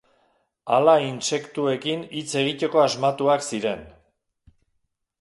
[0.77, 3.89] Ala intsektuekin hitz egiteko asmatuak ziren.